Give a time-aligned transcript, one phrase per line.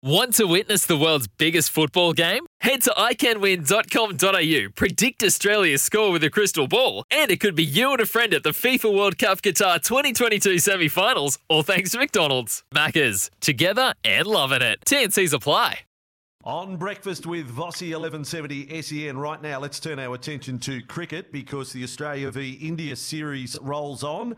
[0.00, 2.46] Want to witness the world's biggest football game?
[2.60, 7.90] Head to iCanWin.com.au, predict Australia's score with a crystal ball, and it could be you
[7.90, 11.98] and a friend at the FIFA World Cup Qatar 2022 semi finals, all thanks to
[11.98, 12.62] McDonald's.
[12.72, 14.78] Maccas, together and loving it.
[14.86, 15.80] TNC's apply.
[16.44, 21.72] On breakfast with Vossy 1170 SEN right now, let's turn our attention to cricket because
[21.72, 24.36] the Australia v India series rolls on.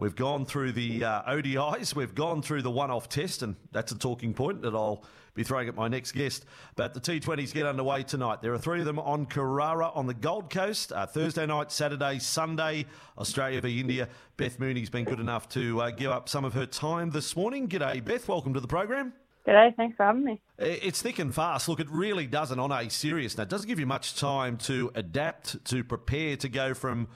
[0.00, 3.92] We've gone through the uh, ODIs, we've gone through the one off test, and that's
[3.92, 5.04] a talking point that I'll
[5.34, 6.46] be throwing at my next guest.
[6.74, 8.40] But the T20s get underway tonight.
[8.40, 10.90] There are three of them on Carrara on the Gold Coast.
[10.90, 12.86] Uh, Thursday night, Saturday, Sunday,
[13.18, 14.08] Australia v India.
[14.38, 17.68] Beth Mooney's been good enough to uh, give up some of her time this morning.
[17.68, 18.26] G'day, Beth.
[18.26, 19.12] Welcome to the program.
[19.46, 20.40] G'day, thanks for having me.
[20.56, 21.68] It's thick and fast.
[21.68, 23.42] Look, it really doesn't on a serious note.
[23.42, 27.06] It doesn't give you much time to adapt, to prepare, to go from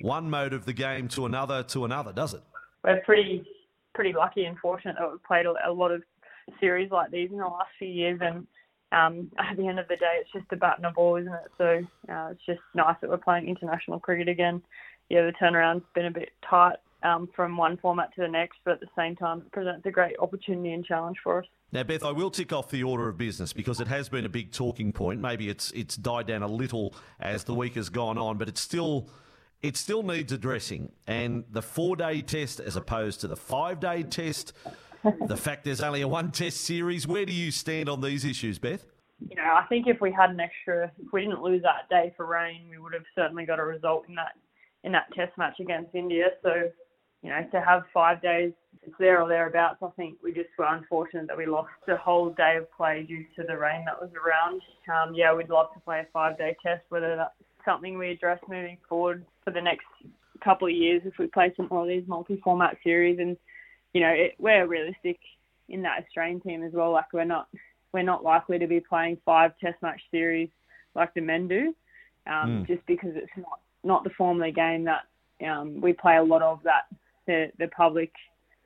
[0.00, 2.42] one mode of the game to another to another, does it?
[2.84, 3.44] We're pretty
[3.94, 6.02] pretty lucky and fortunate that we've played a, lot of
[6.60, 8.46] series like these in the last few years, and
[8.92, 11.32] um, at the end of the day, it's just a bat and a ball, isn't
[11.32, 11.50] it?
[11.58, 14.62] So uh, it's just nice that we're playing international cricket again.
[15.08, 18.74] Yeah, the turnaround's been a bit tight um, from one format to the next, but
[18.74, 21.46] at the same time, it presents a great opportunity and challenge for us.
[21.72, 24.28] Now, Beth, I will tick off the order of business because it has been a
[24.28, 25.20] big talking point.
[25.20, 28.60] Maybe it's it's died down a little as the week has gone on, but it's
[28.60, 29.08] still
[29.62, 30.92] it still needs addressing.
[31.06, 34.52] And the four day test as opposed to the five day test,
[35.26, 38.58] the fact there's only a one test series, where do you stand on these issues,
[38.58, 38.84] Beth?
[39.28, 42.12] You know, I think if we had an extra, if we didn't lose that day
[42.16, 44.32] for rain, we would have certainly got a result in that
[44.82, 46.28] in that test match against India.
[46.42, 46.70] So,
[47.22, 48.52] you know, to have five days,
[48.82, 49.76] it's there or thereabouts.
[49.82, 53.26] I think we just were unfortunate that we lost a whole day of play due
[53.36, 54.62] to the rain that was around.
[54.88, 58.38] Um, yeah, we'd love to play a five day test, whether that's something we address
[58.48, 59.86] moving forward for the next
[60.42, 63.18] couple of years if we play some more of these multi-format series.
[63.18, 63.36] And
[63.92, 65.18] you know, it, we're realistic
[65.68, 66.92] in that Australian team as well.
[66.92, 67.48] Like we're not
[67.92, 70.48] we're not likely to be playing five Test match series
[70.94, 71.74] like the men do,
[72.26, 72.66] um, mm.
[72.66, 75.04] just because it's not not the form of the game that
[75.48, 76.84] um, we play a lot of that
[77.26, 78.12] the the public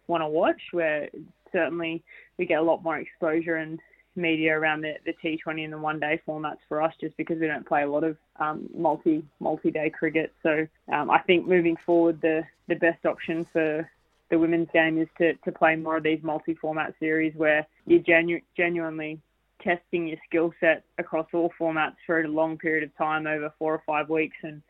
[0.06, 0.60] want to watch.
[0.72, 1.08] Where
[1.52, 2.02] certainly
[2.38, 3.78] we get a lot more exposure and
[4.16, 7.46] media around the, the T20 and the one day formats for us just because we
[7.46, 10.32] don't play a lot of um, multi multi day cricket.
[10.42, 13.88] So um, I think moving forward, the, the best option for
[14.30, 18.00] the women's game is to, to play more of these multi format series where you're
[18.00, 19.20] genu- genuinely
[19.62, 23.72] testing your skill set across all formats for a long period of time over four
[23.72, 24.62] or five weeks and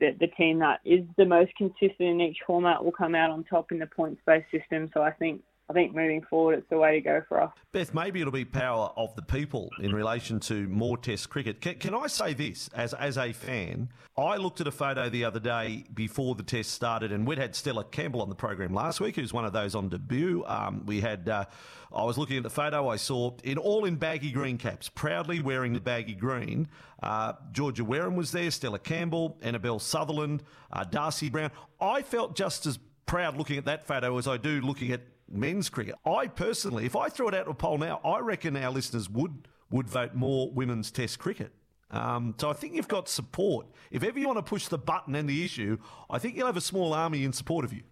[0.00, 3.44] the, the team that is the most consistent in each format will come out on
[3.44, 4.90] top in the points based system.
[4.94, 7.52] So I think I think moving forward, it's the way to go for us.
[7.70, 11.60] Beth, maybe it'll be power of the people in relation to more Test cricket.
[11.60, 13.88] Can, can, I say this as as a fan?
[14.18, 17.54] I looked at a photo the other day before the Test started, and we'd had
[17.54, 20.42] Stella Campbell on the program last week, who's one of those on debut.
[20.44, 21.28] Um, we had.
[21.28, 21.44] Uh,
[21.92, 25.40] I was looking at the photo I saw in all in baggy green caps, proudly
[25.40, 26.68] wearing the baggy green.
[27.00, 30.42] Uh, Georgia Wareham was there, Stella Campbell, Annabelle Sutherland,
[30.72, 31.52] uh, Darcie Brown.
[31.80, 35.00] I felt just as proud looking at that photo as I do looking at
[35.30, 35.94] men's cricket.
[36.04, 39.08] I personally, if I threw it out to a poll now, I reckon our listeners
[39.08, 41.52] would would vote more women's Test cricket.
[41.90, 43.66] Um, so I think you've got support.
[43.90, 46.56] If ever you want to push the button and the issue, I think you'll have
[46.56, 47.82] a small army in support of you.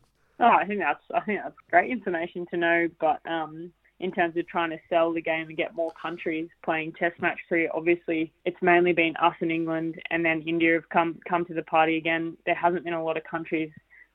[0.41, 2.89] Oh, I think that's I think that's great information to know.
[3.01, 6.93] But um, in terms of trying to sell the game and get more countries playing
[6.93, 11.19] Test match cricket, obviously it's mainly been us in England, and then India have come
[11.29, 12.37] come to the party again.
[12.47, 13.71] There hasn't been a lot of countries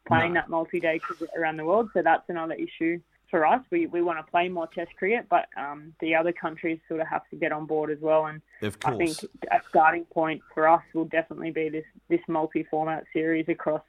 [0.07, 0.41] playing no.
[0.41, 2.99] that multi-day cricket around the world, so that's another issue
[3.33, 3.61] for us.
[3.71, 7.07] We, we want to play more Test cricket, but um, the other countries sort of
[7.07, 8.27] have to get on board as well.
[8.27, 8.43] And
[8.85, 9.17] I think
[9.51, 13.81] a starting point for us will definitely be this this multi-format series across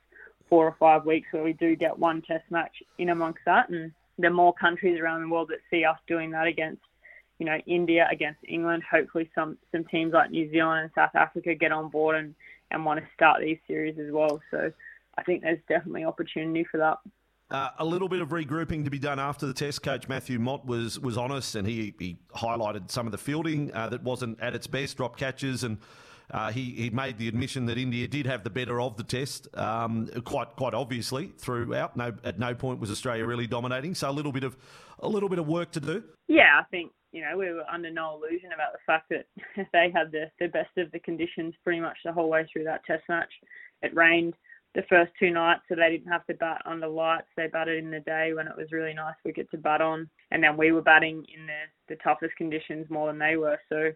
[0.49, 3.69] four or five weeks, where we do get one Test match in amongst that.
[3.69, 6.81] And there are more countries around the world that see us doing that against,
[7.39, 8.83] you know, India against England.
[8.91, 12.35] Hopefully, some some teams like New Zealand and South Africa get on board and
[12.71, 14.41] and want to start these series as well.
[14.51, 14.73] So
[15.19, 16.97] I think there's definitely opportunity for that.
[17.55, 19.81] Uh, a little bit of regrouping to be done after the test.
[19.81, 23.89] Coach Matthew Mott was was honest, and he, he highlighted some of the fielding uh,
[23.91, 25.79] that wasn't at its best, drop catches, and
[26.33, 29.47] uh, he he made the admission that India did have the better of the test,
[29.57, 31.97] um, quite quite obviously throughout.
[31.97, 33.95] No, at no point was Australia really dominating.
[33.95, 34.57] So a little bit of
[34.99, 36.03] a little bit of work to do.
[36.27, 39.27] Yeah, I think you know we were under no illusion about the fact that
[39.73, 42.85] they had the the best of the conditions pretty much the whole way through that
[42.85, 43.31] test match.
[43.81, 44.35] It rained
[44.75, 47.29] the first two nights, so they didn't have to bat under lights.
[47.37, 50.43] They batted in the day when it was really nice wicket to bat on, and
[50.43, 53.59] then we were batting in the the toughest conditions more than they were.
[53.69, 53.93] So,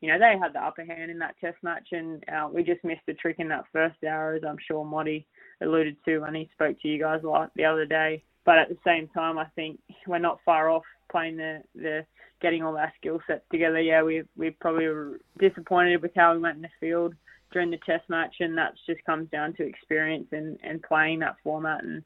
[0.00, 2.84] you know, they had the upper hand in that Test match, and uh, we just
[2.84, 5.26] missed a trick in that first hour, as I'm sure Motty
[5.60, 8.22] alluded to when he spoke to you guys the other day.
[8.44, 12.06] But at the same time, I think we're not far off playing the the
[12.40, 13.80] getting all our skill sets together.
[13.80, 17.14] Yeah, we we probably were disappointed with how we went in the field
[17.52, 21.36] during the test match, and that just comes down to experience and and playing that
[21.42, 22.02] format and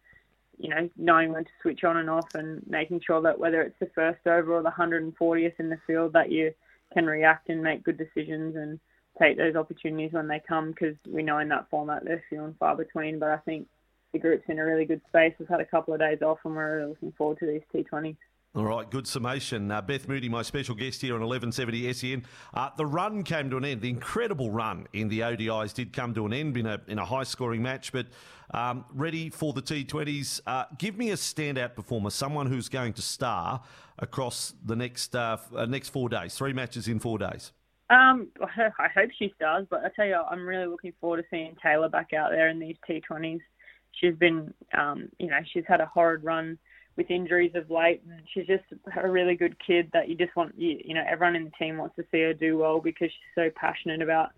[0.58, 3.78] you know knowing when to switch on and off and making sure that whether it's
[3.80, 6.52] the first over or the 140th in the field that you
[6.92, 8.78] can react and make good decisions and
[9.18, 12.56] take those opportunities when they come because we know in that format they're few and
[12.58, 13.18] far between.
[13.18, 13.66] But I think
[14.12, 15.34] the group's in a really good space.
[15.38, 18.16] We've had a couple of days off and we're really looking forward to these T20s.
[18.56, 19.70] All right, good summation.
[19.70, 22.24] Uh, Beth Mooney, my special guest here on 1170 SEN.
[22.54, 23.82] Uh, the run came to an end.
[23.82, 27.04] The incredible run in the ODIs did come to an end in a, in a
[27.04, 28.06] high scoring match, but
[28.52, 30.40] um, ready for the T20s.
[30.46, 33.62] Uh, give me a standout performer, someone who's going to star
[33.98, 37.52] across the next uh, uh, next four days, three matches in four days.
[37.90, 41.56] Um, I hope she stars, but I tell you, I'm really looking forward to seeing
[41.62, 43.40] Tayla back out there in these T20s.
[43.92, 46.58] She's been, um, you know, she's had a horrid run
[46.96, 48.64] with injuries of late, and she's just
[48.96, 51.76] a really good kid that you just want, you, you know, everyone in the team
[51.76, 54.30] wants to see her do well because she's so passionate about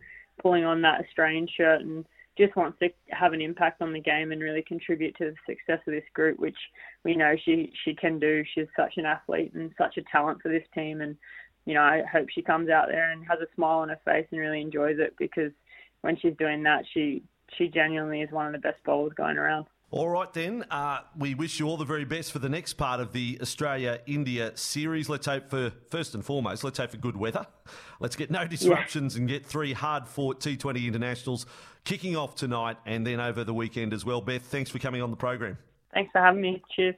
[0.43, 2.05] pulling on that Australian shirt and
[2.37, 5.81] just wants to have an impact on the game and really contribute to the success
[5.87, 6.57] of this group, which
[7.05, 8.45] we know she she can do.
[8.55, 11.17] She's such an athlete and such a talent for this team, and
[11.65, 14.27] you know I hope she comes out there and has a smile on her face
[14.31, 15.53] and really enjoys it because
[16.03, 17.23] when she's doing that, she
[17.57, 19.67] she genuinely is one of the best bowlers going around.
[19.91, 20.67] All right, then.
[20.71, 24.01] Uh, we wish you all the very best for the next part of the Australia
[24.07, 25.09] India series.
[25.09, 27.47] Let's hope for, first and foremost, let's hope for good weather.
[27.99, 29.21] Let's get no disruptions yeah.
[29.21, 31.47] and get three hard fought T20 internationals
[31.85, 34.21] kicking off tonight and then over the weekend as well.
[34.21, 35.57] Beth, thanks for coming on the program.
[35.95, 36.63] Thanks for having me.
[36.77, 36.95] Cheers.